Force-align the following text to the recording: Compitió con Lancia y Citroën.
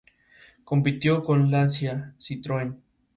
Compitió 0.63 1.23
con 1.23 1.51
Lancia 1.51 2.15
y 2.17 2.23
Citroën. 2.23 2.75